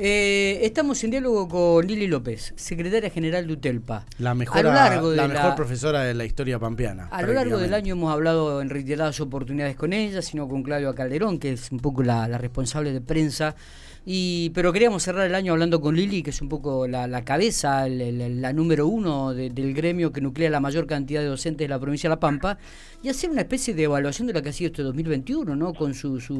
Eh, 0.00 0.60
estamos 0.62 1.02
en 1.02 1.10
diálogo 1.10 1.48
con 1.48 1.84
Lili 1.84 2.06
López, 2.06 2.52
secretaria 2.54 3.10
general 3.10 3.48
de 3.48 3.54
UTELPA. 3.54 4.06
La 4.18 4.32
mejor, 4.32 4.64
la 4.64 5.26
mejor 5.26 5.56
profesora 5.56 6.02
de 6.04 6.14
la 6.14 6.24
historia 6.24 6.60
pampeana. 6.60 7.08
A 7.10 7.20
lo 7.22 7.32
largo 7.32 7.58
del 7.58 7.74
año 7.74 7.94
hemos 7.94 8.12
hablado 8.12 8.62
en 8.62 8.70
reiteradas 8.70 9.18
oportunidades 9.20 9.74
con 9.74 9.92
ella, 9.92 10.22
sino 10.22 10.46
con 10.46 10.62
Claudio 10.62 10.94
Calderón, 10.94 11.40
que 11.40 11.50
es 11.50 11.72
un 11.72 11.80
poco 11.80 12.04
la, 12.04 12.28
responsable 12.38 12.92
de 12.92 13.00
prensa. 13.00 13.56
Y, 14.04 14.50
pero 14.50 14.72
queríamos 14.72 15.02
cerrar 15.02 15.26
el 15.26 15.34
año 15.34 15.52
hablando 15.52 15.80
con 15.80 15.94
Lili, 15.94 16.22
que 16.22 16.30
es 16.30 16.40
un 16.40 16.48
poco 16.48 16.86
la, 16.86 17.24
cabeza, 17.24 17.88
la 17.88 18.52
número 18.52 18.86
uno 18.86 19.34
del 19.34 19.74
gremio 19.74 20.12
que 20.12 20.20
nuclea 20.20 20.50
la 20.50 20.60
mayor 20.60 20.86
cantidad 20.86 21.20
de 21.20 21.26
docentes 21.26 21.66
de 21.66 21.68
la 21.68 21.78
provincia 21.78 22.08
de 22.08 22.16
La 22.16 22.20
Pampa, 22.20 22.58
y 23.02 23.08
hacer 23.08 23.30
una 23.30 23.42
especie 23.42 23.74
de 23.74 23.84
evaluación 23.84 24.26
de 24.26 24.32
lo 24.32 24.42
que 24.42 24.48
ha 24.48 24.52
sido 24.52 24.68
este 24.68 24.82
2021, 24.82 25.56
¿no? 25.56 25.74
con 25.74 25.94
sus 25.94 26.30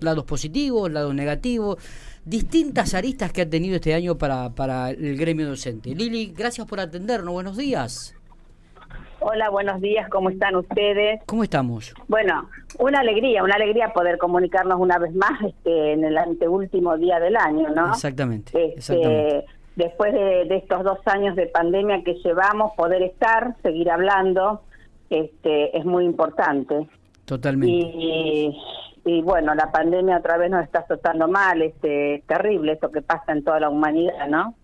lados 0.00 0.24
positivos, 0.24 0.90
lados 0.90 1.14
negativos 1.14 1.78
distintas 2.24 2.94
aristas 2.94 3.32
que 3.32 3.42
ha 3.42 3.50
tenido 3.50 3.76
este 3.76 3.94
año 3.94 4.16
para, 4.16 4.54
para 4.54 4.90
el 4.90 5.16
gremio 5.16 5.48
docente. 5.48 5.94
Lili, 5.94 6.32
gracias 6.36 6.66
por 6.66 6.80
atendernos. 6.80 7.32
Buenos 7.32 7.56
días. 7.56 8.14
Hola, 9.24 9.50
buenos 9.50 9.80
días, 9.80 10.08
¿cómo 10.08 10.30
están 10.30 10.56
ustedes? 10.56 11.20
¿Cómo 11.26 11.44
estamos? 11.44 11.94
Bueno, 12.08 12.48
una 12.80 13.00
alegría, 13.00 13.44
una 13.44 13.54
alegría 13.54 13.92
poder 13.92 14.18
comunicarnos 14.18 14.80
una 14.80 14.98
vez 14.98 15.14
más 15.14 15.40
este, 15.42 15.92
en 15.92 16.04
el 16.04 16.18
anteúltimo 16.18 16.96
día 16.96 17.20
del 17.20 17.36
año, 17.36 17.68
¿no? 17.68 17.90
Exactamente. 17.90 18.74
Este, 18.76 19.44
después 19.76 20.12
de, 20.12 20.56
estos 20.56 20.82
dos 20.82 20.98
años 21.06 21.36
de 21.36 21.46
pandemia 21.46 22.02
que 22.02 22.14
llevamos, 22.14 22.72
poder 22.76 23.02
estar, 23.02 23.54
seguir 23.62 23.90
hablando, 23.90 24.62
este, 25.08 25.76
es 25.76 25.84
muy 25.84 26.04
importante. 26.04 26.88
Totalmente. 27.24 27.72
Y, 27.72 28.60
y 29.04 29.22
bueno, 29.22 29.54
la 29.54 29.70
pandemia 29.70 30.18
otra 30.18 30.36
vez 30.36 30.50
nos 30.50 30.64
está 30.64 30.80
azotando 30.80 31.28
mal, 31.28 31.62
este, 31.62 32.24
terrible 32.26 32.72
esto 32.72 32.90
que 32.90 33.02
pasa 33.02 33.30
en 33.32 33.44
toda 33.44 33.60
la 33.60 33.68
humanidad, 33.68 34.26
¿no? 34.28 34.56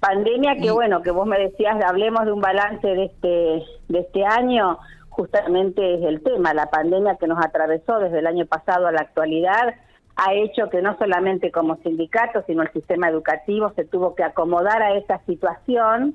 Pandemia 0.00 0.56
que 0.56 0.70
bueno, 0.70 1.02
que 1.02 1.10
vos 1.10 1.26
me 1.26 1.38
decías, 1.38 1.76
hablemos 1.84 2.24
de 2.24 2.32
un 2.32 2.40
balance 2.40 2.86
de 2.86 3.04
este, 3.04 3.64
de 3.88 3.98
este 4.00 4.24
año, 4.24 4.78
justamente 5.10 5.94
es 5.94 6.02
el 6.02 6.22
tema, 6.22 6.54
la 6.54 6.70
pandemia 6.70 7.16
que 7.16 7.26
nos 7.26 7.44
atravesó 7.44 7.98
desde 7.98 8.20
el 8.20 8.26
año 8.26 8.46
pasado 8.46 8.86
a 8.86 8.92
la 8.92 9.02
actualidad, 9.02 9.74
ha 10.16 10.34
hecho 10.34 10.68
que 10.70 10.82
no 10.82 10.96
solamente 10.98 11.50
como 11.50 11.76
sindicato, 11.76 12.42
sino 12.46 12.62
el 12.62 12.72
sistema 12.72 13.08
educativo 13.08 13.72
se 13.76 13.84
tuvo 13.84 14.14
que 14.14 14.24
acomodar 14.24 14.82
a 14.82 14.94
esa 14.94 15.18
situación. 15.26 16.14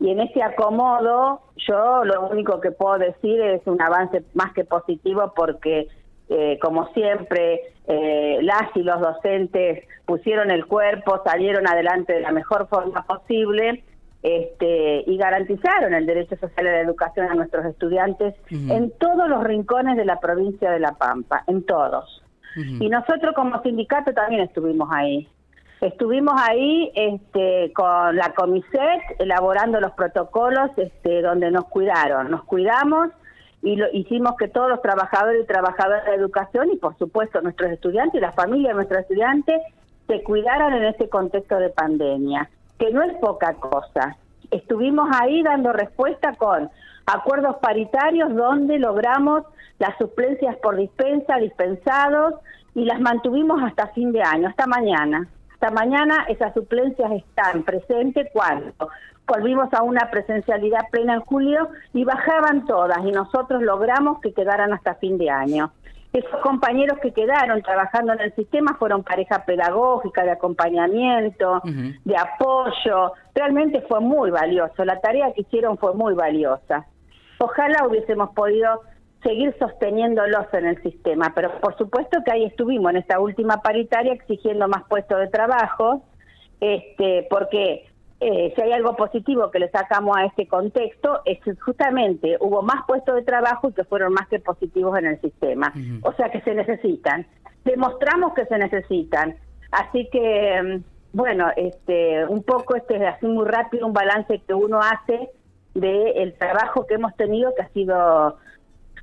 Y 0.00 0.10
en 0.10 0.20
ese 0.20 0.42
acomodo 0.42 1.40
yo 1.56 2.04
lo 2.04 2.28
único 2.28 2.60
que 2.60 2.70
puedo 2.70 2.98
decir 2.98 3.40
es 3.40 3.66
un 3.66 3.80
avance 3.82 4.22
más 4.34 4.52
que 4.52 4.64
positivo 4.64 5.32
porque 5.34 5.88
eh, 6.28 6.58
como 6.60 6.88
siempre, 6.92 7.72
eh, 7.86 8.38
las 8.42 8.74
y 8.74 8.82
los 8.82 9.00
docentes 9.00 9.84
pusieron 10.04 10.50
el 10.50 10.66
cuerpo, 10.66 11.22
salieron 11.24 11.66
adelante 11.66 12.12
de 12.12 12.20
la 12.20 12.32
mejor 12.32 12.68
forma 12.68 13.04
posible 13.06 13.82
este, 14.22 15.04
y 15.06 15.16
garantizaron 15.16 15.94
el 15.94 16.04
derecho 16.04 16.36
social 16.36 16.66
a 16.66 16.72
la 16.72 16.80
educación 16.80 17.30
a 17.30 17.34
nuestros 17.34 17.64
estudiantes 17.66 18.34
en 18.50 18.90
todos 18.98 19.28
los 19.28 19.44
rincones 19.44 19.96
de 19.96 20.04
la 20.04 20.18
provincia 20.18 20.70
de 20.70 20.80
La 20.80 20.92
Pampa, 20.92 21.44
en 21.46 21.64
todos. 21.64 22.22
Y 22.56 22.88
nosotros 22.88 23.34
como 23.36 23.62
sindicato 23.62 24.12
también 24.12 24.42
estuvimos 24.42 24.88
ahí. 24.92 25.28
Estuvimos 25.80 26.34
ahí 26.36 26.90
este, 26.94 27.72
con 27.72 28.16
la 28.16 28.34
Comiset 28.34 29.00
elaborando 29.20 29.80
los 29.80 29.92
protocolos 29.92 30.70
este, 30.76 31.22
donde 31.22 31.52
nos 31.52 31.66
cuidaron. 31.66 32.32
Nos 32.32 32.42
cuidamos 32.44 33.10
y 33.62 33.76
lo, 33.76 33.86
hicimos 33.92 34.36
que 34.36 34.48
todos 34.48 34.68
los 34.68 34.82
trabajadores 34.82 35.42
y 35.42 35.46
trabajadoras 35.46 36.04
de 36.06 36.14
educación 36.14 36.70
y 36.72 36.76
por 36.76 36.96
supuesto 36.98 37.40
nuestros 37.40 37.70
estudiantes 37.70 38.18
y 38.18 38.20
la 38.20 38.32
familia 38.32 38.68
de 38.68 38.74
nuestros 38.74 39.00
estudiantes 39.00 39.60
se 40.06 40.22
cuidaran 40.22 40.72
en 40.74 40.84
este 40.84 41.08
contexto 41.08 41.56
de 41.56 41.70
pandemia, 41.70 42.48
que 42.78 42.90
no 42.90 43.02
es 43.02 43.16
poca 43.18 43.54
cosa. 43.54 44.16
Estuvimos 44.50 45.08
ahí 45.12 45.42
dando 45.42 45.72
respuesta 45.72 46.32
con 46.34 46.70
acuerdos 47.06 47.56
paritarios 47.56 48.34
donde 48.34 48.78
logramos 48.78 49.44
las 49.78 49.96
suplencias 49.98 50.56
por 50.56 50.76
dispensa, 50.76 51.36
dispensados, 51.36 52.34
y 52.74 52.84
las 52.84 53.00
mantuvimos 53.00 53.60
hasta 53.62 53.88
fin 53.88 54.12
de 54.12 54.22
año, 54.22 54.48
hasta 54.48 54.66
mañana. 54.66 55.26
Hasta 55.54 55.70
mañana 55.70 56.26
esas 56.28 56.54
suplencias 56.54 57.10
están 57.10 57.64
presentes 57.64 58.28
cuando 58.32 58.72
volvimos 59.28 59.72
a 59.74 59.82
una 59.82 60.10
presencialidad 60.10 60.88
plena 60.90 61.14
en 61.14 61.20
julio 61.20 61.68
y 61.92 62.04
bajaban 62.04 62.64
todas 62.66 62.98
y 63.04 63.12
nosotros 63.12 63.62
logramos 63.62 64.20
que 64.20 64.32
quedaran 64.32 64.72
hasta 64.72 64.94
fin 64.94 65.18
de 65.18 65.30
año. 65.30 65.70
Esos 66.12 66.40
compañeros 66.40 66.98
que 67.00 67.12
quedaron 67.12 67.60
trabajando 67.62 68.14
en 68.14 68.20
el 68.20 68.34
sistema 68.34 68.74
fueron 68.78 69.04
pareja 69.04 69.44
pedagógica, 69.44 70.24
de 70.24 70.30
acompañamiento, 70.30 71.60
de 71.64 72.16
apoyo. 72.16 73.12
Realmente 73.34 73.82
fue 73.82 74.00
muy 74.00 74.30
valioso. 74.30 74.86
La 74.86 75.00
tarea 75.00 75.32
que 75.34 75.42
hicieron 75.42 75.76
fue 75.76 75.94
muy 75.94 76.14
valiosa. 76.14 76.86
Ojalá 77.38 77.86
hubiésemos 77.86 78.30
podido 78.30 78.80
seguir 79.22 79.54
sosteniéndolos 79.58 80.46
en 80.54 80.66
el 80.66 80.82
sistema, 80.82 81.32
pero 81.34 81.60
por 81.60 81.76
supuesto 81.76 82.18
que 82.24 82.32
ahí 82.32 82.44
estuvimos 82.44 82.90
en 82.90 82.98
esta 82.98 83.20
última 83.20 83.60
paritaria 83.60 84.14
exigiendo 84.14 84.66
más 84.66 84.84
puestos 84.88 85.18
de 85.18 85.28
trabajo, 85.28 86.04
este, 86.60 87.26
porque 87.28 87.86
eh, 88.20 88.52
si 88.54 88.62
hay 88.62 88.72
algo 88.72 88.96
positivo 88.96 89.50
que 89.50 89.60
le 89.60 89.70
sacamos 89.70 90.16
a 90.16 90.24
este 90.24 90.48
contexto, 90.48 91.20
es 91.24 91.40
que 91.40 91.54
justamente 91.54 92.36
hubo 92.40 92.62
más 92.62 92.84
puestos 92.86 93.14
de 93.14 93.22
trabajo 93.22 93.68
y 93.68 93.72
que 93.72 93.84
fueron 93.84 94.12
más 94.12 94.26
que 94.28 94.40
positivos 94.40 94.98
en 94.98 95.06
el 95.06 95.20
sistema. 95.20 95.72
O 96.02 96.12
sea 96.14 96.28
que 96.30 96.40
se 96.40 96.54
necesitan. 96.54 97.26
Demostramos 97.64 98.34
que 98.34 98.44
se 98.46 98.58
necesitan. 98.58 99.36
Así 99.70 100.08
que, 100.10 100.62
mm, 100.62 101.16
bueno, 101.16 101.48
este, 101.56 102.26
un 102.26 102.42
poco 102.42 102.74
este 102.74 102.96
es 102.96 103.02
así 103.02 103.26
muy 103.26 103.46
rápido 103.46 103.86
un 103.86 103.92
balance 103.92 104.40
que 104.46 104.54
uno 104.54 104.80
hace 104.80 105.30
del 105.74 106.16
el 106.16 106.34
trabajo 106.34 106.86
que 106.86 106.94
hemos 106.94 107.14
tenido 107.16 107.54
que 107.54 107.62
ha 107.62 107.68
sido 107.68 108.36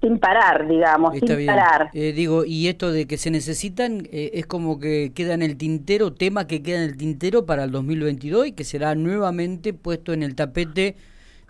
sin 0.06 0.20
parar, 0.20 0.68
digamos, 0.68 1.18
sin 1.18 1.46
parar. 1.48 1.90
Eh, 1.94 2.14
digo, 2.14 2.46
y 2.46 2.68
esto 2.68 2.92
de 2.92 3.08
que 3.08 3.18
se 3.18 3.32
necesitan 3.32 4.08
eh, 4.12 4.32
es 4.34 4.46
como 4.46 4.80
que 4.80 5.14
queda 5.16 5.34
en 5.34 5.42
el 5.42 5.58
tintero, 5.58 6.14
tema 6.14 6.46
que 6.46 6.62
queda 6.62 6.78
en 6.78 6.84
el 6.84 6.98
tintero 6.98 7.48
para 7.48 7.64
el 7.64 7.72
2022 7.72 8.48
y 8.48 8.52
que 8.52 8.64
será 8.64 8.94
nuevamente 8.94 9.74
puesto 9.74 10.14
en 10.14 10.22
el 10.22 10.36
tapete 10.36 10.96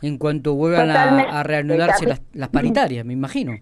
en 0.01 0.17
cuanto 0.17 0.53
vuelvan 0.55 0.89
a, 0.89 1.43
reanudarse 1.43 2.05
las, 2.05 2.21
las, 2.33 2.49
paritarias, 2.49 3.05
me 3.05 3.13
imagino. 3.13 3.57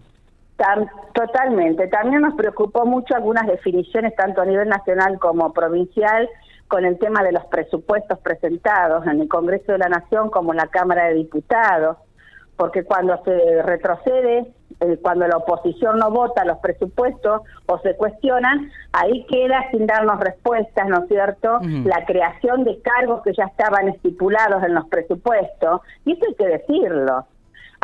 totalmente. 1.12 1.88
También 1.88 2.22
nos 2.22 2.34
preocupó 2.34 2.86
mucho 2.86 3.16
algunas 3.16 3.46
definiciones, 3.46 4.14
tanto 4.14 4.42
a 4.42 4.46
nivel 4.46 4.68
nacional 4.68 5.18
como 5.18 5.52
provincial, 5.52 6.28
con 6.68 6.84
el 6.84 6.98
tema 6.98 7.22
de 7.24 7.32
los 7.32 7.44
presupuestos 7.46 8.18
presentados 8.20 9.06
en 9.06 9.20
el 9.20 9.28
Congreso 9.28 9.72
de 9.72 9.78
la 9.78 9.88
Nación 9.88 10.30
como 10.30 10.52
en 10.52 10.58
la 10.58 10.68
Cámara 10.68 11.06
de 11.06 11.14
Diputados, 11.14 11.96
porque 12.56 12.84
cuando 12.84 13.20
se 13.24 13.62
retrocede 13.62 14.46
eh, 14.80 14.98
cuando 15.00 15.26
la 15.26 15.36
oposición 15.36 15.98
no 15.98 16.10
vota 16.10 16.44
los 16.44 16.58
presupuestos 16.58 17.42
o 17.66 17.78
se 17.78 17.96
cuestionan, 17.96 18.70
ahí 18.92 19.24
queda 19.26 19.70
sin 19.70 19.86
darnos 19.86 20.20
respuestas, 20.20 20.88
¿no 20.88 21.02
es 21.02 21.08
cierto?, 21.08 21.60
la 21.62 22.04
creación 22.04 22.64
de 22.64 22.80
cargos 22.80 23.22
que 23.22 23.32
ya 23.32 23.44
estaban 23.44 23.88
estipulados 23.88 24.62
en 24.64 24.74
los 24.74 24.86
presupuestos, 24.86 25.80
y 26.04 26.12
eso 26.12 26.24
hay 26.28 26.34
que 26.34 26.46
decirlo. 26.46 27.26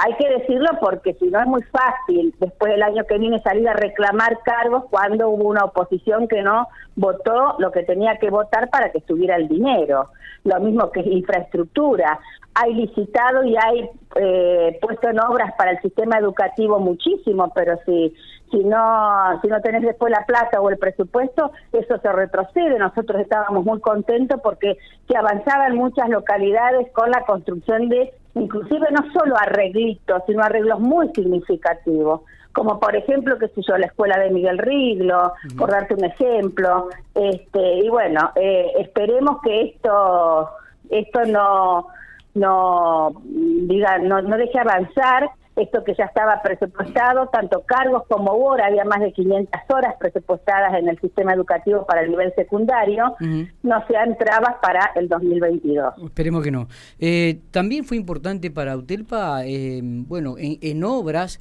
Hay 0.02 0.14
que 0.14 0.30
decirlo 0.30 0.68
porque 0.80 1.12
si 1.14 1.26
no 1.26 1.40
es 1.40 1.46
muy 1.46 1.62
fácil 1.64 2.34
después 2.40 2.72
del 2.72 2.82
año 2.82 3.04
que 3.04 3.18
viene 3.18 3.38
salir 3.40 3.68
a 3.68 3.74
reclamar 3.74 4.38
cargos 4.42 4.84
cuando 4.88 5.28
hubo 5.28 5.48
una 5.48 5.64
oposición 5.64 6.26
que 6.26 6.42
no 6.42 6.68
votó 6.96 7.56
lo 7.58 7.70
que 7.70 7.82
tenía 7.82 8.16
que 8.16 8.30
votar 8.30 8.70
para 8.70 8.90
que 8.92 8.98
estuviera 8.98 9.36
el 9.36 9.48
dinero. 9.48 10.06
Lo 10.44 10.58
mismo 10.60 10.90
que 10.90 11.00
infraestructura. 11.00 12.18
Hay 12.54 12.74
licitado 12.74 13.44
y 13.44 13.56
hay 13.56 13.90
eh, 14.16 14.78
puesto 14.82 15.08
en 15.08 15.20
obras 15.20 15.52
para 15.56 15.72
el 15.72 15.80
sistema 15.80 16.18
educativo 16.18 16.78
muchísimo, 16.78 17.52
pero 17.54 17.78
si 17.86 18.14
si 18.50 18.64
no 18.64 19.40
si 19.40 19.48
no 19.48 19.60
tenés 19.60 19.82
después 19.82 20.10
la 20.10 20.26
plata 20.26 20.60
o 20.60 20.70
el 20.70 20.78
presupuesto, 20.78 21.52
eso 21.72 21.98
se 21.98 22.12
retrocede. 22.12 22.78
Nosotros 22.78 23.20
estábamos 23.20 23.64
muy 23.64 23.80
contentos 23.80 24.40
porque 24.42 24.76
se 25.08 25.16
avanzaba 25.16 25.68
en 25.68 25.76
muchas 25.76 26.08
localidades 26.08 26.90
con 26.92 27.10
la 27.10 27.24
construcción 27.24 27.88
de 27.88 28.12
inclusive 28.34 28.86
no 28.90 29.12
solo 29.12 29.36
arreglitos, 29.36 30.22
sino 30.26 30.42
arreglos 30.42 30.80
muy 30.80 31.08
significativos, 31.14 32.22
como 32.52 32.80
por 32.80 32.96
ejemplo, 32.96 33.38
qué 33.38 33.48
sé 33.48 33.62
yo, 33.66 33.76
la 33.76 33.86
escuela 33.86 34.18
de 34.18 34.30
Miguel 34.30 34.58
Riglo, 34.58 35.32
por 35.56 35.70
darte 35.70 35.94
un 35.94 36.04
ejemplo, 36.04 36.88
este, 37.14 37.78
y 37.78 37.88
bueno, 37.88 38.32
eh, 38.36 38.72
esperemos 38.78 39.40
que 39.42 39.62
esto, 39.62 40.50
esto 40.90 41.24
no, 41.26 41.88
no, 42.34 43.22
diga, 43.24 43.98
no, 43.98 44.22
no 44.22 44.36
deje 44.36 44.58
avanzar 44.58 45.30
esto 45.56 45.84
que 45.84 45.94
ya 45.94 46.04
estaba 46.04 46.40
presupuestado, 46.42 47.28
tanto 47.28 47.62
cargos 47.66 48.04
como 48.08 48.32
hora, 48.32 48.66
había 48.66 48.84
más 48.84 49.00
de 49.00 49.12
500 49.12 49.60
horas 49.68 49.94
presupuestadas 49.98 50.74
en 50.78 50.88
el 50.88 50.98
sistema 51.00 51.34
educativo 51.34 51.84
para 51.86 52.02
el 52.02 52.10
nivel 52.10 52.32
secundario, 52.34 53.14
no 53.62 53.86
sean 53.86 54.16
trabas 54.16 54.56
para 54.62 54.92
el 54.94 55.08
2022. 55.08 55.94
Esperemos 56.04 56.42
que 56.42 56.50
no. 56.50 56.68
Eh, 56.98 57.40
también 57.50 57.84
fue 57.84 57.96
importante 57.96 58.50
para 58.50 58.76
UTELPA, 58.76 59.44
eh, 59.44 59.80
bueno, 59.82 60.36
en, 60.38 60.84
obras, 60.84 61.40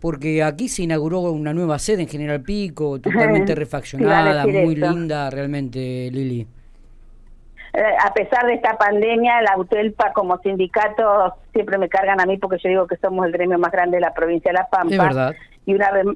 porque 0.00 0.42
aquí 0.42 0.68
se 0.68 0.84
inauguró 0.84 1.20
una 1.32 1.52
nueva 1.52 1.78
sede 1.78 2.02
en 2.02 2.08
General 2.08 2.40
Pico, 2.42 3.00
totalmente 3.00 3.54
refaccionada, 3.54 4.46
muy 4.46 4.76
linda 4.76 5.30
realmente, 5.30 6.10
Lili. 6.10 6.46
Eh, 7.78 7.96
a 8.04 8.12
pesar 8.12 8.44
de 8.46 8.54
esta 8.54 8.76
pandemia, 8.76 9.40
la 9.40 9.56
UTELPA 9.56 10.12
como 10.12 10.38
sindicato 10.38 11.34
siempre 11.52 11.78
me 11.78 11.88
cargan 11.88 12.20
a 12.20 12.26
mí 12.26 12.36
porque 12.36 12.58
yo 12.58 12.68
digo 12.68 12.86
que 12.88 12.96
somos 12.96 13.24
el 13.24 13.30
gremio 13.30 13.56
más 13.56 13.70
grande 13.70 13.98
de 13.98 14.00
la 14.00 14.12
provincia 14.12 14.50
de 14.50 14.58
La 14.58 14.66
Pampa. 14.66 15.32
Y 15.64 15.74
una 15.74 15.92
vez, 15.92 16.06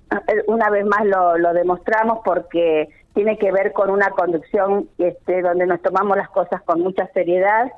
una 0.48 0.70
vez 0.70 0.84
más 0.84 1.04
lo, 1.04 1.38
lo 1.38 1.52
demostramos 1.52 2.18
porque 2.24 2.88
tiene 3.14 3.38
que 3.38 3.52
ver 3.52 3.72
con 3.72 3.90
una 3.90 4.10
conducción 4.10 4.88
este, 4.98 5.40
donde 5.40 5.66
nos 5.66 5.80
tomamos 5.82 6.16
las 6.16 6.28
cosas 6.30 6.62
con 6.62 6.80
mucha 6.80 7.06
seriedad. 7.14 7.70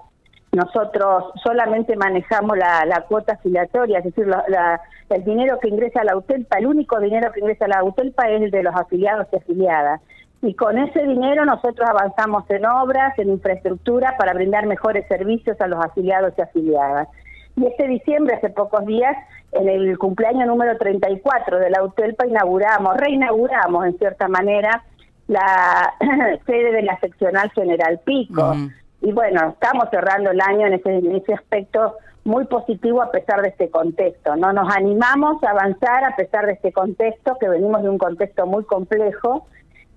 Nosotros 0.52 1.32
solamente 1.42 1.94
manejamos 1.94 2.56
la, 2.56 2.86
la 2.86 3.02
cuota 3.02 3.34
afiliatoria, 3.34 3.98
es 3.98 4.04
decir, 4.04 4.26
la, 4.26 4.81
el 5.10 5.25
dinero 5.25 5.58
que 5.60 5.69
ingresa 5.69 6.00
a 6.00 6.04
la 6.04 6.16
UTELPA, 6.16 6.56
el 6.56 6.69
único 6.69 6.98
dinero 7.00 7.32
que 7.32 7.40
ingresa 7.40 7.66
a 7.66 7.69
la 7.69 7.84
UTELPA 7.84 8.31
es 8.31 8.42
el 8.42 8.50
de 8.50 8.62
los 8.62 8.75
afiliados 8.75 9.26
y 9.31 9.36
afiliadas 9.36 10.00
y 10.44 10.55
con 10.55 10.76
ese 10.79 11.02
dinero 11.06 11.44
nosotros 11.46 11.88
avanzamos 11.88 12.44
en 12.50 12.67
obras, 12.67 13.19
en 13.19 13.31
infraestructura 13.31 14.14
para 14.19 14.35
brindar 14.35 14.67
mejores 14.67 15.06
servicios 15.08 15.58
a 15.61 15.67
los 15.67 15.82
afiliados 15.82 16.35
y 16.37 16.43
afiliadas. 16.43 17.08
Y 17.56 17.67
este 17.67 17.88
diciembre, 17.88 18.37
hace 18.37 18.50
pocos 18.50 18.85
días, 18.85 19.17
en 19.52 19.69
el 19.69 19.96
cumpleaños 19.96 20.46
número 20.46 20.76
34 20.76 21.58
de 21.58 21.70
la 21.70 21.82
UTELPA, 21.82 22.26
inauguramos, 22.26 22.96
reinauguramos 22.96 23.87
en 23.87 23.99
cierta 23.99 24.29
manera 24.29 24.85
la 25.29 25.94
sede 26.46 26.73
de 26.73 26.82
la 26.82 26.99
seccional 27.00 27.50
General 27.52 27.99
Pico. 28.05 28.55
Y 29.00 29.12
bueno, 29.12 29.50
estamos 29.50 29.88
cerrando 29.91 30.31
el 30.31 30.41
año 30.41 30.67
en 30.67 30.75
ese, 30.75 30.96
en 30.96 31.17
ese 31.17 31.35
aspecto 31.35 31.96
muy 32.25 32.44
positivo 32.46 33.02
a 33.02 33.11
pesar 33.11 33.41
de 33.43 33.49
este 33.49 33.70
contexto. 33.70 34.37
No 34.37 34.52
nos 34.52 34.75
animamos 34.75 35.43
a 35.44 35.50
avanzar 35.50 36.05
a 36.05 36.17
pesar 36.17 36.46
de 36.46 36.52
este 36.52 36.73
contexto, 36.73 37.37
que 37.38 37.49
venimos 37.49 37.82
de 37.82 37.88
un 37.88 37.99
contexto 37.99 38.46
muy 38.46 38.64
complejo 38.64 39.46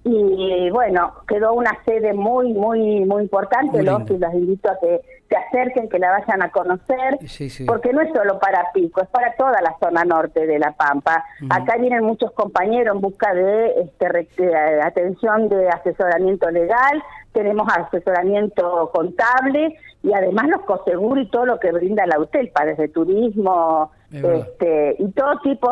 y 0.07 0.69
bueno, 0.69 1.13
quedó 1.27 1.53
una 1.53 1.77
sede 1.85 2.13
muy, 2.13 2.53
muy, 2.53 3.05
muy 3.05 3.23
importante, 3.23 3.83
los 3.83 4.09
y 4.09 4.17
los 4.17 4.33
invito 4.33 4.71
a 4.71 4.79
que 4.79 5.01
se 5.29 5.35
acerquen, 5.35 5.89
que 5.89 5.99
la 5.99 6.11
vayan 6.11 6.41
a 6.41 6.51
conocer, 6.51 7.19
porque 7.67 7.91
no 7.91 8.01
es 8.01 8.13
solo 8.13 8.39
para 8.39 8.71
Pico, 8.73 9.01
es 9.01 9.09
para 9.09 9.35
toda 9.35 9.61
la 9.61 9.75
zona 9.79 10.05
norte 10.05 10.47
de 10.47 10.57
La 10.59 10.71
Pampa. 10.71 11.25
Acá 11.49 11.77
vienen 11.77 12.03
muchos 12.03 12.31
compañeros 12.31 12.95
en 12.95 13.01
busca 13.01 13.33
de 13.33 13.81
este, 13.81 14.55
atención 14.83 15.49
de 15.49 15.67
asesoramiento 15.69 16.49
legal, 16.49 17.03
tenemos 17.33 17.67
asesoramiento 17.67 18.89
contable 18.93 19.75
y 20.01 20.13
además 20.13 20.47
los 20.47 20.61
coseguros 20.61 21.25
y 21.25 21.29
todo 21.29 21.45
lo 21.45 21.59
que 21.59 21.71
brinda 21.71 22.05
la 22.05 22.19
UTELPA, 22.19 22.65
desde 22.65 22.87
turismo 22.87 23.91
este, 24.11 24.95
y 24.99 25.11
todo 25.11 25.39
tipo... 25.41 25.69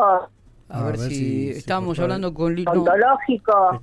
A, 0.68 0.82
ver, 0.82 0.98
si, 0.98 1.50
estábamos 1.50 1.98
hablando 2.00 2.34
con 2.34 2.54
Lino. 2.54 2.72
Ontológico 2.72 3.80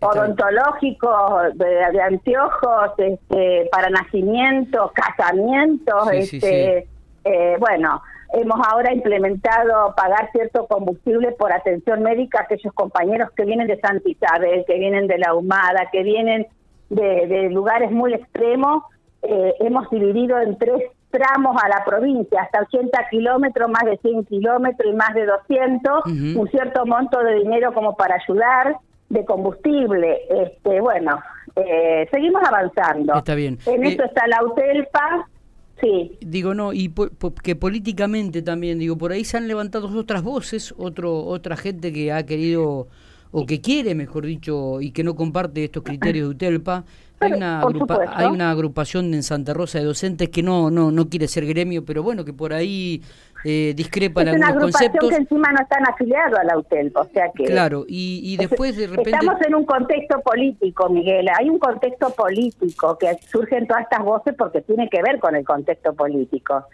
odontológicos, 0.00 1.56
de, 1.56 2.00
anteojos, 2.00 2.92
este, 2.98 3.68
para 3.72 3.90
nacimientos, 3.90 4.92
casamientos, 4.92 6.12
este, 6.12 6.86
eh, 7.24 7.56
bueno, 7.58 8.02
hemos 8.34 8.60
ahora 8.68 8.92
implementado 8.92 9.94
pagar 9.96 10.30
cierto 10.32 10.66
combustible 10.66 11.32
por 11.32 11.52
atención 11.52 12.02
médica 12.02 12.40
a 12.40 12.42
aquellos 12.42 12.72
compañeros 12.74 13.30
que 13.36 13.44
vienen 13.44 13.66
de 13.66 13.80
Santa 13.80 14.08
Isabel, 14.08 14.64
que 14.66 14.78
vienen 14.78 15.06
de 15.06 15.18
la 15.18 15.34
Humada, 15.34 15.88
que 15.90 16.02
vienen 16.02 16.46
de, 16.90 17.48
lugares 17.50 17.90
muy 17.90 18.14
extremos. 18.14 18.84
Eh, 19.22 19.54
hemos 19.60 19.88
dividido 19.90 20.38
en 20.40 20.56
tres 20.58 20.82
tramos 21.10 21.56
a 21.62 21.68
la 21.68 21.84
provincia, 21.84 22.42
hasta 22.42 22.62
80 22.62 23.08
kilómetros, 23.08 23.70
más 23.70 23.84
de 23.84 23.96
100 23.98 24.24
kilómetros 24.24 24.92
y 24.92 24.96
más 24.96 25.14
de 25.14 25.26
200, 25.26 26.06
un 26.06 26.48
cierto 26.50 26.84
monto 26.86 27.20
de 27.20 27.34
dinero 27.34 27.72
como 27.72 27.94
para 27.94 28.16
ayudar 28.16 28.76
de 29.08 29.24
combustible. 29.24 30.18
Este, 30.28 30.80
bueno, 30.80 31.18
eh, 31.56 32.06
seguimos 32.10 32.42
avanzando. 32.46 33.14
Está 33.14 33.34
bien. 33.34 33.58
En 33.66 33.84
esto 33.84 34.04
está 34.04 34.26
la 34.26 34.44
UTELPA. 34.44 35.28
Sí. 35.80 36.18
Digo, 36.20 36.54
no, 36.54 36.72
y 36.72 36.92
que 37.42 37.56
políticamente 37.56 38.42
también, 38.42 38.78
digo, 38.78 38.96
por 38.96 39.12
ahí 39.12 39.24
se 39.24 39.36
han 39.36 39.48
levantado 39.48 39.88
otras 39.98 40.22
voces, 40.22 40.72
otro, 40.78 41.24
otra 41.24 41.56
gente 41.56 41.92
que 41.92 42.12
ha 42.12 42.24
querido, 42.24 42.86
o 43.32 43.46
que 43.46 43.60
quiere, 43.60 43.94
mejor 43.94 44.24
dicho, 44.24 44.80
y 44.80 44.92
que 44.92 45.02
no 45.02 45.16
comparte 45.16 45.64
estos 45.64 45.82
criterios 45.82 46.28
de 46.28 46.34
UTELPA, 46.34 46.84
hay 47.24 47.32
una, 47.32 47.62
hay 48.14 48.26
una 48.26 48.50
agrupación 48.50 49.14
en 49.14 49.22
Santa 49.22 49.54
Rosa 49.54 49.78
de 49.78 49.84
docentes 49.84 50.28
que 50.28 50.42
no, 50.42 50.70
no, 50.70 50.90
no 50.90 51.08
quiere 51.08 51.28
ser 51.28 51.46
gremio, 51.46 51.84
pero 51.84 52.02
bueno, 52.02 52.24
que 52.24 52.32
por 52.32 52.52
ahí 52.52 53.02
eh, 53.44 53.74
discrepan 53.76 54.28
es 54.28 54.34
algunos 54.34 54.54
una 54.54 54.60
conceptos. 54.62 55.10
que 55.10 55.16
encima 55.16 55.52
no 55.52 55.60
están 55.60 55.86
afiliados 55.86 56.38
a 56.38 56.44
la 56.44 56.56
UTEL, 56.56 56.90
o 56.94 57.04
sea 57.04 57.30
que... 57.34 57.44
Claro, 57.44 57.84
y, 57.86 58.36
después 58.38 58.76
de 58.76 58.86
repente... 58.86 59.10
Estamos 59.10 59.40
en 59.46 59.54
un 59.54 59.66
contexto 59.66 60.20
político, 60.20 60.88
Miguel, 60.88 61.26
hay 61.38 61.50
un 61.50 61.58
contexto 61.58 62.10
político 62.10 62.96
que 62.98 63.14
surgen 63.30 63.66
todas 63.66 63.82
estas 63.82 64.02
voces 64.02 64.34
porque 64.38 64.62
tiene 64.62 64.88
que 64.88 65.02
ver 65.02 65.18
con 65.20 65.36
el 65.36 65.44
contexto 65.44 65.92
político. 65.92 66.64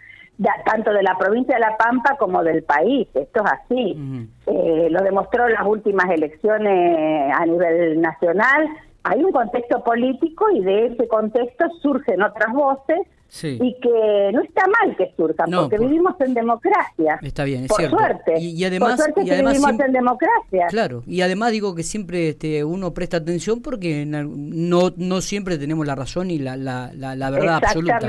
tanto 0.65 0.93
de 0.93 1.03
la 1.03 1.17
provincia 1.17 1.55
de 1.55 1.59
La 1.59 1.75
Pampa 1.75 2.15
como 2.17 2.41
del 2.41 2.63
país. 2.63 3.05
Esto 3.13 3.43
es 3.43 3.51
así. 3.51 4.27
eh, 4.47 4.87
lo 4.89 5.03
demostró 5.03 5.49
las 5.49 5.67
últimas 5.67 6.09
elecciones 6.09 7.33
a 7.37 7.45
nivel 7.45 7.99
nacional 7.99 8.69
hay 9.03 9.23
un 9.23 9.31
contexto 9.31 9.83
político 9.83 10.45
y 10.51 10.61
de 10.61 10.87
ese 10.87 11.07
contexto 11.07 11.65
surgen 11.81 12.21
otras 12.21 12.53
voces 12.53 12.99
y 13.43 13.77
que 13.79 14.31
no 14.33 14.41
está 14.41 14.63
mal 14.67 14.95
que 14.97 15.13
surjan, 15.15 15.49
porque 15.49 15.77
vivimos 15.77 16.15
en 16.19 16.33
democracia. 16.33 17.17
Está 17.21 17.45
bien, 17.45 17.63
es 17.63 17.69
por 17.69 17.77
cierto. 17.77 17.97
Suerte. 17.97 18.39
Y, 18.41 18.63
además, 18.65 18.97
por 18.97 19.05
suerte 19.05 19.23
vivimos 19.23 19.79
en 19.79 19.93
democracia. 19.93 20.67
Claro, 20.69 21.03
y 21.07 21.21
además 21.21 21.51
digo 21.51 21.73
que 21.73 21.83
siempre 21.83 22.29
este, 22.29 22.63
uno 22.65 22.93
presta 22.93 23.17
atención 23.17 23.61
porque 23.61 24.05
no, 24.05 24.91
no 24.97 25.21
siempre 25.21 25.57
tenemos 25.57 25.87
la 25.87 25.95
razón 25.95 26.29
y 26.29 26.39
la, 26.39 26.57
la, 26.57 26.91
la, 26.93 27.29
verdad 27.29 27.61
absoluta. 27.63 27.99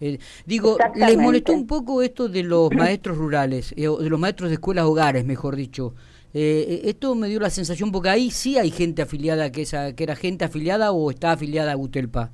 Eh, 0.00 0.18
digo, 0.46 0.78
¿les 0.94 1.18
molestó 1.18 1.52
un 1.52 1.66
poco 1.66 2.00
esto 2.00 2.28
de 2.28 2.44
los 2.44 2.72
maestros 2.72 3.18
rurales, 3.18 3.72
eh, 3.72 3.88
de 3.88 4.08
los 4.08 4.20
maestros 4.20 4.50
de 4.50 4.54
escuelas 4.54 4.84
hogares, 4.84 5.24
mejor 5.24 5.56
dicho? 5.56 5.94
Eh, 6.32 6.64
eh, 6.68 6.80
esto 6.84 7.14
me 7.14 7.28
dio 7.28 7.40
la 7.40 7.50
sensación, 7.50 7.90
porque 7.90 8.08
ahí 8.08 8.30
sí 8.30 8.56
hay 8.56 8.70
gente 8.70 9.02
afiliada, 9.02 9.50
que, 9.50 9.62
esa, 9.62 9.94
que 9.94 10.04
era 10.04 10.14
gente 10.14 10.44
afiliada 10.44 10.92
o 10.92 11.10
está 11.10 11.32
afiliada 11.32 11.72
a 11.72 11.74
Gutelpa. 11.74 12.30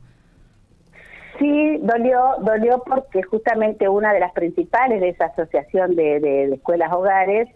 Sí, 1.39 1.79
dolió, 1.83 2.37
dolió 2.41 2.83
porque 2.87 3.23
justamente 3.23 3.89
una 3.89 4.13
de 4.13 4.21
las 4.21 4.33
principales 4.33 5.01
de 5.01 5.11
esa 5.11 5.27
asociación 5.27 5.95
de, 5.95 6.55
escuelas 6.55 6.93
hogares, 6.93 7.49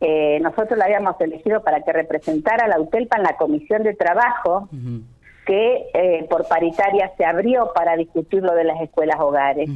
eh, 0.00 0.38
nosotros 0.40 0.78
la 0.78 0.84
habíamos 0.84 1.20
elegido 1.20 1.62
para 1.62 1.80
que 1.82 1.92
representara 1.92 2.66
a 2.66 2.68
la 2.68 2.80
UTELPA 2.80 3.16
en 3.16 3.22
la 3.22 3.36
comisión 3.36 3.82
de 3.82 3.94
trabajo, 3.94 4.68
que 5.46 5.86
eh, 5.94 6.26
por 6.28 6.46
paritaria 6.46 7.10
se 7.16 7.24
abrió 7.24 7.72
para 7.74 7.96
discutir 7.96 8.42
lo 8.42 8.54
de 8.54 8.64
las 8.64 8.80
escuelas 8.80 9.18
hogares. 9.18 9.68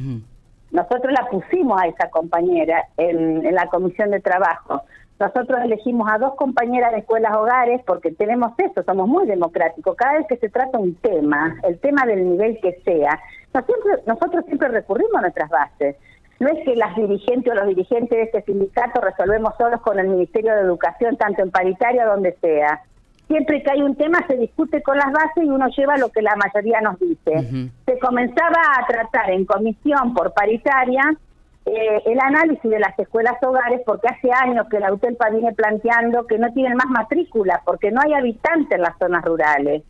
Nosotros 0.71 1.11
la 1.11 1.27
pusimos 1.29 1.81
a 1.81 1.87
esa 1.87 2.09
compañera 2.09 2.85
en, 2.95 3.45
en 3.45 3.55
la 3.55 3.67
comisión 3.67 4.11
de 4.11 4.21
trabajo 4.21 4.83
nosotros 5.21 5.59
elegimos 5.63 6.11
a 6.11 6.17
dos 6.17 6.33
compañeras 6.33 6.91
de 6.91 6.99
escuelas 6.99 7.35
hogares 7.35 7.81
porque 7.85 8.11
tenemos 8.11 8.53
eso, 8.57 8.81
somos 8.83 9.07
muy 9.07 9.27
democráticos. 9.27 9.95
Cada 9.95 10.17
vez 10.17 10.25
que 10.27 10.37
se 10.37 10.49
trata 10.49 10.79
un 10.79 10.95
tema, 10.95 11.57
el 11.63 11.79
tema 11.79 12.05
del 12.07 12.27
nivel 12.27 12.59
que 12.59 12.81
sea, 12.83 13.19
nosotros 14.07 14.45
siempre 14.45 14.69
recurrimos 14.69 15.15
a 15.15 15.21
nuestras 15.21 15.49
bases. 15.49 15.95
No 16.39 16.49
es 16.49 16.65
que 16.65 16.75
las 16.75 16.95
dirigentes 16.95 17.53
o 17.53 17.55
los 17.55 17.67
dirigentes 17.67 18.09
de 18.09 18.23
este 18.23 18.41
sindicato 18.41 18.99
resolvemos 18.99 19.53
solos 19.59 19.79
con 19.81 19.99
el 19.99 20.07
Ministerio 20.07 20.55
de 20.55 20.61
Educación, 20.61 21.15
tanto 21.17 21.43
en 21.43 21.51
paritaria 21.51 22.03
donde 22.07 22.35
sea. 22.41 22.81
Siempre 23.27 23.61
que 23.61 23.71
hay 23.71 23.83
un 23.83 23.95
tema 23.95 24.25
se 24.27 24.37
discute 24.37 24.81
con 24.81 24.97
las 24.97 25.11
bases 25.11 25.43
y 25.43 25.49
uno 25.49 25.67
lleva 25.67 25.97
lo 25.97 26.09
que 26.09 26.23
la 26.23 26.35
mayoría 26.35 26.81
nos 26.81 26.99
dice. 26.99 27.69
Se 27.85 27.99
comenzaba 27.99 28.59
a 28.79 28.87
tratar 28.87 29.29
en 29.29 29.45
comisión 29.45 30.15
por 30.15 30.33
paritaria 30.33 31.03
eh, 31.65 32.01
el 32.05 32.19
análisis 32.19 32.69
de 32.69 32.79
las 32.79 32.97
escuelas 32.97 33.35
hogares, 33.43 33.81
porque 33.85 34.07
hace 34.07 34.31
años 34.31 34.67
que 34.69 34.79
la 34.79 34.91
UTELPA 34.91 35.29
viene 35.29 35.53
planteando 35.53 36.25
que 36.25 36.39
no 36.39 36.51
tienen 36.53 36.75
más 36.75 36.87
matrícula, 36.89 37.61
porque 37.65 37.91
no 37.91 38.01
hay 38.01 38.13
habitantes 38.13 38.71
en 38.71 38.81
las 38.81 38.97
zonas 38.97 39.23
rurales. 39.23 39.83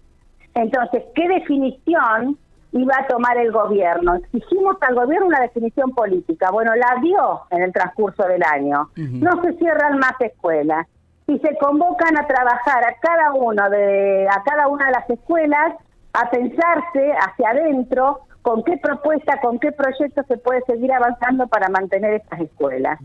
Entonces, 0.53 1.03
¿qué 1.15 1.29
definición 1.29 2.37
iba 2.73 2.95
a 2.97 3.07
tomar 3.07 3.37
el 3.37 3.53
gobierno? 3.53 4.15
Exigimos 4.15 4.75
al 4.81 4.95
gobierno 4.95 5.27
una 5.27 5.39
definición 5.39 5.91
política. 5.91 6.51
Bueno, 6.51 6.75
la 6.75 6.99
dio 7.01 7.41
en 7.51 7.61
el 7.61 7.71
transcurso 7.71 8.23
del 8.23 8.43
año. 8.43 8.89
No 8.97 9.41
se 9.41 9.53
cierran 9.53 9.97
más 9.97 10.19
escuelas. 10.19 10.87
Y 11.27 11.39
se 11.39 11.55
convocan 11.57 12.17
a 12.17 12.27
trabajar 12.27 12.83
a 12.83 12.95
cada 12.99 13.31
uno 13.33 13.69
de 13.69 14.27
a 14.27 14.43
cada 14.43 14.67
una 14.67 14.87
de 14.87 14.91
las 14.91 15.09
escuelas 15.09 15.75
a 16.13 16.29
pensarse 16.29 17.13
hacia 17.13 17.49
adentro 17.49 18.21
con 18.41 18.63
qué 18.63 18.77
propuesta, 18.77 19.39
con 19.39 19.59
qué 19.59 19.71
proyecto 19.71 20.23
se 20.27 20.37
puede 20.37 20.61
seguir 20.61 20.91
avanzando 20.91 21.47
para 21.47 21.69
mantener 21.69 22.15
estas 22.15 22.41
escuelas. 22.41 22.99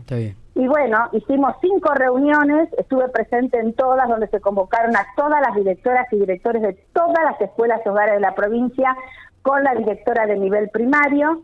Y 0.55 0.67
bueno, 0.67 1.09
hicimos 1.11 1.55
cinco 1.61 1.93
reuniones, 1.93 2.69
estuve 2.77 3.07
presente 3.09 3.59
en 3.59 3.73
todas, 3.73 4.09
donde 4.09 4.27
se 4.27 4.41
convocaron 4.41 4.95
a 4.95 5.05
todas 5.15 5.39
las 5.41 5.55
directoras 5.55 6.11
y 6.11 6.17
directores 6.17 6.63
de 6.63 6.73
todas 6.93 7.23
las 7.23 7.39
escuelas 7.39 7.85
hogares 7.85 8.15
de 8.15 8.21
la 8.21 8.33
provincia, 8.33 8.95
con 9.43 9.63
la 9.63 9.75
directora 9.75 10.25
de 10.25 10.37
nivel 10.37 10.69
primario, 10.69 11.43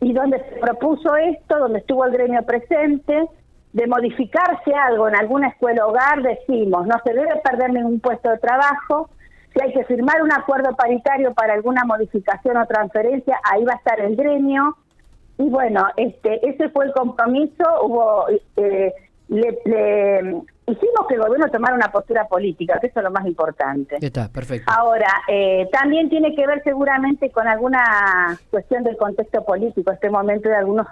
y 0.00 0.12
donde 0.12 0.38
se 0.38 0.60
propuso 0.60 1.14
esto, 1.16 1.58
donde 1.58 1.80
estuvo 1.80 2.04
el 2.06 2.12
gremio 2.12 2.42
presente, 2.44 3.28
de 3.74 3.86
modificarse 3.86 4.72
algo 4.72 5.08
en 5.08 5.16
alguna 5.16 5.48
escuela 5.48 5.86
hogar, 5.86 6.22
decimos, 6.22 6.86
no 6.86 6.94
se 7.04 7.12
debe 7.12 7.36
perder 7.44 7.72
ningún 7.72 8.00
puesto 8.00 8.30
de 8.30 8.38
trabajo, 8.38 9.10
Si 9.54 9.62
hay 9.62 9.72
que 9.72 9.84
firmar 9.84 10.20
un 10.22 10.32
acuerdo 10.32 10.74
paritario 10.74 11.32
para 11.32 11.54
alguna 11.54 11.84
modificación 11.84 12.56
o 12.56 12.66
transferencia, 12.66 13.38
ahí 13.44 13.64
va 13.64 13.74
a 13.74 13.76
estar 13.76 14.00
el 14.00 14.16
gremio. 14.16 14.76
Y 15.38 15.48
bueno, 15.48 15.86
este, 15.96 16.46
ese 16.48 16.68
fue 16.70 16.86
el 16.86 16.92
compromiso. 16.92 17.64
Hubo, 17.82 18.26
eh, 18.56 18.92
le, 19.28 19.48
hicimos 20.66 21.06
que 21.08 21.14
el 21.14 21.20
gobierno 21.20 21.48
tomara 21.50 21.74
una 21.74 21.92
postura 21.92 22.26
política, 22.26 22.78
que 22.80 22.88
eso 22.88 22.98
es 22.98 23.04
lo 23.04 23.12
más 23.12 23.26
importante. 23.26 23.96
Está, 24.00 24.28
perfecto. 24.28 24.72
Ahora, 24.74 25.08
eh, 25.28 25.68
también 25.72 26.08
tiene 26.08 26.34
que 26.34 26.46
ver 26.46 26.62
seguramente 26.64 27.30
con 27.30 27.46
alguna 27.46 28.38
cuestión 28.50 28.82
del 28.82 28.96
contexto 28.96 29.44
político, 29.44 29.92
este 29.92 30.10
momento 30.10 30.48
de 30.48 30.56
algunos 30.56 30.86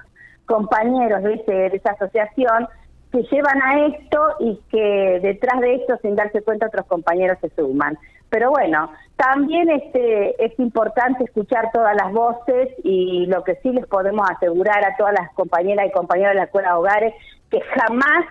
compañeros 0.46 1.22
de, 1.22 1.42
de 1.46 1.76
esa 1.76 1.92
asociación 1.92 2.68
que 3.10 3.22
llevan 3.24 3.60
a 3.62 3.86
esto 3.86 4.36
y 4.40 4.60
que 4.70 5.20
detrás 5.22 5.60
de 5.60 5.74
esto, 5.74 5.98
sin 6.00 6.16
darse 6.16 6.42
cuenta, 6.42 6.66
otros 6.66 6.86
compañeros 6.86 7.38
se 7.40 7.50
suman. 7.50 7.98
Pero 8.32 8.50
bueno, 8.50 8.90
también 9.16 9.68
este, 9.68 10.42
es 10.42 10.58
importante 10.58 11.22
escuchar 11.24 11.70
todas 11.70 11.94
las 11.94 12.10
voces 12.14 12.70
y 12.82 13.26
lo 13.26 13.44
que 13.44 13.56
sí 13.56 13.72
les 13.72 13.86
podemos 13.86 14.26
asegurar 14.30 14.82
a 14.82 14.96
todas 14.96 15.12
las 15.12 15.30
compañeras 15.34 15.86
y 15.86 15.92
compañeros 15.92 16.32
de 16.32 16.38
la 16.38 16.44
escuela 16.44 16.78
hogares, 16.78 17.12
que 17.50 17.60
jamás 17.60 18.24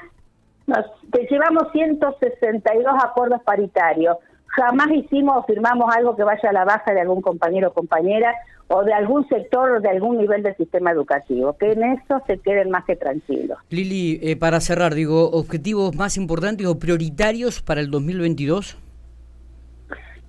que 1.13 1.27
llevamos 1.29 1.71
162 1.71 2.85
acuerdos 3.03 3.41
paritarios, 3.43 4.17
jamás 4.47 4.87
hicimos 4.91 5.37
o 5.37 5.43
firmamos 5.43 5.95
algo 5.95 6.15
que 6.15 6.23
vaya 6.23 6.49
a 6.49 6.53
la 6.53 6.65
baja 6.65 6.93
de 6.93 7.01
algún 7.01 7.21
compañero 7.21 7.69
o 7.69 7.73
compañera 7.73 8.33
o 8.69 8.83
de 8.83 8.93
algún 8.93 9.27
sector 9.27 9.69
o 9.69 9.81
de 9.81 9.89
algún 9.89 10.17
nivel 10.17 10.41
del 10.41 10.55
sistema 10.55 10.91
educativo, 10.91 11.55
que 11.57 11.73
en 11.73 11.83
eso 11.83 12.23
se 12.25 12.39
queden 12.39 12.71
más 12.71 12.85
que 12.85 12.95
tranquilos. 12.95 13.59
Lili, 13.69 14.19
eh, 14.23 14.35
para 14.35 14.61
cerrar, 14.61 14.95
digo, 14.95 15.29
objetivos 15.29 15.95
más 15.95 16.17
importantes 16.17 16.65
o 16.65 16.79
prioritarios 16.79 17.61
para 17.61 17.81
el 17.81 17.91
2022. 17.91 18.77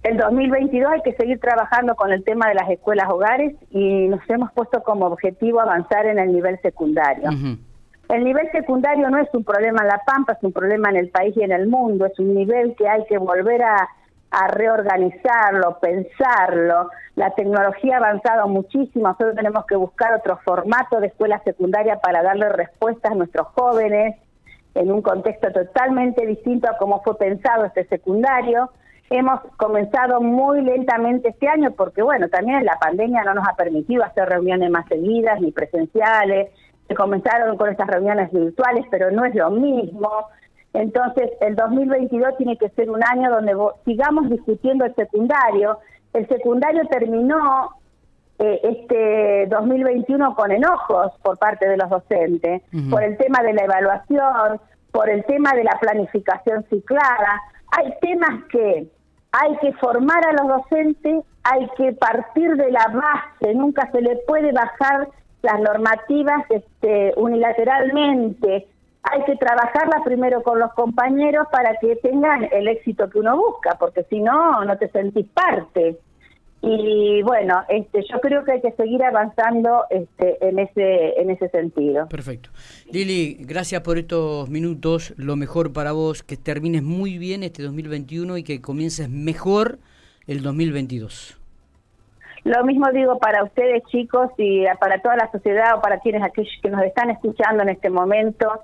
El 0.02 0.16
2022 0.16 0.92
hay 0.92 1.02
que 1.02 1.14
seguir 1.14 1.38
trabajando 1.38 1.94
con 1.94 2.12
el 2.12 2.24
tema 2.24 2.48
de 2.48 2.54
las 2.54 2.68
escuelas 2.68 3.08
hogares 3.08 3.54
y 3.70 4.08
nos 4.08 4.20
hemos 4.28 4.52
puesto 4.52 4.82
como 4.82 5.06
objetivo 5.06 5.60
avanzar 5.60 6.06
en 6.06 6.18
el 6.18 6.32
nivel 6.32 6.58
secundario. 6.60 7.30
El 8.08 8.24
nivel 8.24 8.50
secundario 8.50 9.08
no 9.10 9.18
es 9.18 9.28
un 9.32 9.44
problema 9.44 9.82
en 9.82 9.88
La 9.88 10.00
Pampa, 10.04 10.32
es 10.32 10.42
un 10.42 10.52
problema 10.52 10.90
en 10.90 10.96
el 10.96 11.08
país 11.10 11.34
y 11.36 11.42
en 11.42 11.52
el 11.52 11.68
mundo, 11.68 12.06
es 12.06 12.18
un 12.18 12.34
nivel 12.34 12.74
que 12.76 12.88
hay 12.88 13.04
que 13.06 13.16
volver 13.16 13.62
a 13.62 13.88
a 14.32 14.48
reorganizarlo, 14.48 15.78
pensarlo. 15.78 16.88
La 17.16 17.30
tecnología 17.34 17.96
ha 17.96 17.98
avanzado 17.98 18.48
muchísimo, 18.48 19.08
nosotros 19.08 19.36
tenemos 19.36 19.66
que 19.66 19.76
buscar 19.76 20.14
otro 20.14 20.38
formato 20.38 21.00
de 21.00 21.08
escuela 21.08 21.40
secundaria 21.44 22.00
para 22.00 22.22
darle 22.22 22.48
respuestas 22.48 23.12
a 23.12 23.14
nuestros 23.14 23.48
jóvenes 23.48 24.16
en 24.74 24.90
un 24.90 25.02
contexto 25.02 25.52
totalmente 25.52 26.26
distinto 26.26 26.68
a 26.68 26.78
cómo 26.78 27.02
fue 27.02 27.18
pensado 27.18 27.66
este 27.66 27.84
secundario. 27.84 28.70
Hemos 29.14 29.40
comenzado 29.58 30.22
muy 30.22 30.62
lentamente 30.62 31.28
este 31.28 31.46
año 31.46 31.72
porque, 31.72 32.00
bueno, 32.00 32.30
también 32.30 32.64
la 32.64 32.78
pandemia 32.78 33.22
no 33.24 33.34
nos 33.34 33.46
ha 33.46 33.54
permitido 33.54 34.02
hacer 34.02 34.26
reuniones 34.26 34.70
más 34.70 34.86
seguidas 34.88 35.38
ni 35.38 35.52
presenciales. 35.52 36.50
Se 36.88 36.94
comenzaron 36.94 37.58
con 37.58 37.68
estas 37.68 37.88
reuniones 37.88 38.32
virtuales, 38.32 38.86
pero 38.90 39.10
no 39.10 39.26
es 39.26 39.34
lo 39.34 39.50
mismo. 39.50 40.08
Entonces, 40.72 41.30
el 41.42 41.56
2022 41.56 42.38
tiene 42.38 42.56
que 42.56 42.70
ser 42.70 42.88
un 42.88 43.04
año 43.04 43.30
donde 43.30 43.54
sigamos 43.84 44.30
discutiendo 44.30 44.86
el 44.86 44.94
secundario. 44.94 45.78
El 46.14 46.26
secundario 46.28 46.82
terminó 46.86 47.68
eh, 48.38 48.60
este 48.62 49.46
2021 49.48 50.34
con 50.34 50.52
enojos 50.52 51.12
por 51.22 51.36
parte 51.36 51.68
de 51.68 51.76
los 51.76 51.90
docentes, 51.90 52.62
por 52.88 53.02
el 53.02 53.18
tema 53.18 53.42
de 53.42 53.52
la 53.52 53.64
evaluación, 53.64 54.58
por 54.90 55.10
el 55.10 55.22
tema 55.26 55.52
de 55.52 55.64
la 55.64 55.78
planificación 55.78 56.64
ciclada. 56.70 57.42
Hay 57.76 57.92
temas 58.00 58.44
que 58.50 58.88
hay 59.32 59.56
que 59.58 59.72
formar 59.74 60.24
a 60.26 60.32
los 60.32 60.48
docentes, 60.48 61.24
hay 61.42 61.68
que 61.76 61.92
partir 61.92 62.54
de 62.56 62.70
la 62.70 62.86
base, 62.88 63.54
nunca 63.54 63.90
se 63.90 64.00
le 64.00 64.16
puede 64.26 64.52
bajar 64.52 65.08
las 65.42 65.60
normativas 65.60 66.44
este, 66.50 67.12
unilateralmente 67.16 68.68
hay 69.02 69.24
que 69.24 69.36
trabajarla 69.36 70.02
primero 70.04 70.42
con 70.42 70.58
los 70.58 70.72
compañeros 70.74 71.46
para 71.50 71.76
que 71.78 71.96
tengan 71.96 72.48
el 72.52 72.68
éxito 72.68 73.10
que 73.10 73.18
uno 73.18 73.36
busca, 73.36 73.76
porque 73.78 74.04
si 74.04 74.20
no, 74.20 74.64
no 74.64 74.78
te 74.78 74.88
sentís 74.90 75.26
parte. 75.28 75.98
Y 76.64 77.22
bueno, 77.22 77.62
este, 77.68 78.04
yo 78.08 78.20
creo 78.20 78.44
que 78.44 78.52
hay 78.52 78.60
que 78.60 78.70
seguir 78.72 79.02
avanzando 79.02 79.84
este, 79.90 80.38
en 80.46 80.60
ese 80.60 81.20
en 81.20 81.30
ese 81.30 81.48
sentido. 81.48 82.08
Perfecto. 82.08 82.50
Lili, 82.90 83.36
gracias 83.40 83.80
por 83.80 83.98
estos 83.98 84.48
minutos. 84.48 85.12
Lo 85.16 85.34
mejor 85.34 85.72
para 85.72 85.90
vos, 85.90 86.22
que 86.22 86.36
termines 86.36 86.84
muy 86.84 87.18
bien 87.18 87.42
este 87.42 87.64
2021 87.64 88.38
y 88.38 88.44
que 88.44 88.60
comiences 88.60 89.10
mejor 89.10 89.80
el 90.28 90.42
2022. 90.42 91.38
Lo 92.44 92.64
mismo 92.64 92.90
digo 92.92 93.18
para 93.18 93.42
ustedes, 93.42 93.82
chicos, 93.90 94.30
y 94.38 94.64
para 94.80 95.00
toda 95.00 95.16
la 95.16 95.30
sociedad 95.32 95.76
o 95.76 95.80
para 95.80 95.98
quienes 95.98 96.22
aquellos 96.22 96.52
que 96.62 96.70
nos 96.70 96.82
están 96.84 97.10
escuchando 97.10 97.62
en 97.62 97.70
este 97.70 97.90
momento 97.90 98.62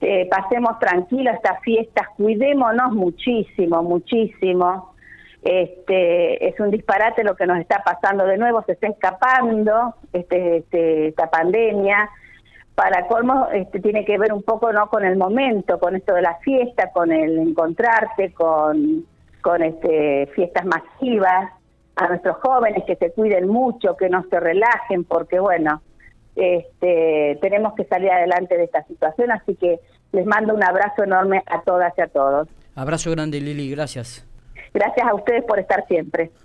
eh, 0.00 0.28
pasemos 0.30 0.78
tranquilos 0.78 1.34
estas 1.34 1.60
fiestas, 1.62 2.06
cuidémonos 2.16 2.92
muchísimo, 2.92 3.82
muchísimo. 3.82 4.94
Este, 5.46 6.48
es 6.48 6.58
un 6.58 6.72
disparate 6.72 7.22
lo 7.22 7.36
que 7.36 7.46
nos 7.46 7.58
está 7.60 7.82
pasando 7.84 8.26
de 8.26 8.36
nuevo, 8.36 8.64
se 8.64 8.72
está 8.72 8.88
escapando 8.88 9.94
este, 10.12 10.58
este, 10.58 11.08
esta 11.08 11.30
pandemia. 11.30 12.10
Para 12.74 13.06
colmo, 13.06 13.48
este, 13.52 13.80
tiene 13.80 14.04
que 14.04 14.18
ver 14.18 14.32
un 14.32 14.42
poco 14.42 14.72
no 14.72 14.88
con 14.88 15.04
el 15.04 15.16
momento, 15.16 15.78
con 15.78 15.94
esto 15.94 16.14
de 16.14 16.22
la 16.22 16.36
fiesta, 16.38 16.90
con 16.92 17.12
el 17.12 17.38
encontrarte, 17.38 18.32
con, 18.34 19.06
con 19.40 19.62
este, 19.62 20.26
fiestas 20.34 20.66
masivas, 20.66 21.52
a 21.94 22.08
nuestros 22.08 22.36
jóvenes 22.42 22.84
que 22.84 22.96
se 22.96 23.12
cuiden 23.12 23.48
mucho, 23.48 23.96
que 23.96 24.10
no 24.10 24.24
se 24.28 24.38
relajen, 24.38 25.04
porque 25.04 25.38
bueno, 25.40 25.80
este, 26.34 27.38
tenemos 27.40 27.74
que 27.74 27.84
salir 27.84 28.10
adelante 28.10 28.58
de 28.58 28.64
esta 28.64 28.82
situación, 28.84 29.30
así 29.30 29.54
que 29.54 29.80
les 30.12 30.26
mando 30.26 30.54
un 30.54 30.62
abrazo 30.62 31.04
enorme 31.04 31.42
a 31.46 31.62
todas 31.62 31.94
y 31.96 32.02
a 32.02 32.08
todos. 32.08 32.48
Abrazo 32.74 33.10
grande, 33.12 33.40
Lili, 33.40 33.70
gracias. 33.70 34.25
Gracias 34.76 35.08
a 35.08 35.14
ustedes 35.14 35.42
por 35.44 35.58
estar 35.58 35.86
siempre. 35.88 36.32